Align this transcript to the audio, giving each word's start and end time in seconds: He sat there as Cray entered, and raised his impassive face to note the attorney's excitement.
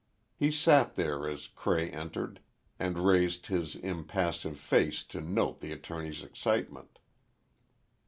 He 0.33 0.49
sat 0.49 0.95
there 0.95 1.29
as 1.29 1.45
Cray 1.47 1.91
entered, 1.91 2.39
and 2.79 3.05
raised 3.05 3.45
his 3.45 3.75
impassive 3.75 4.57
face 4.57 5.03
to 5.03 5.21
note 5.21 5.59
the 5.59 5.71
attorney's 5.71 6.23
excitement. 6.23 6.97